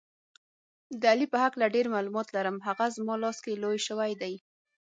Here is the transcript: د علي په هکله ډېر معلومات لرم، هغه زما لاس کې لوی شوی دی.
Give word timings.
د 1.01 1.03
علي 1.11 1.27
په 1.33 1.37
هکله 1.45 1.65
ډېر 1.75 1.85
معلومات 1.95 2.27
لرم، 2.35 2.57
هغه 2.67 2.85
زما 2.95 3.15
لاس 3.23 3.37
کې 3.43 3.61
لوی 3.63 3.79
شوی 3.87 4.11
دی. 4.21 4.33